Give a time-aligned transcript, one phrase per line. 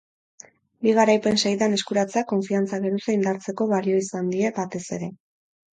[0.85, 5.15] Bi garaipen segidan eskuratzeak konfiantza geruza indartzeko balio izan die batez ere.